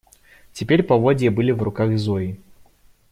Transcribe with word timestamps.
Теперь 0.51 0.81
поводья 0.81 1.29
были 1.29 1.51
в 1.51 1.61
руках 1.61 1.95
Зои. 1.99 2.39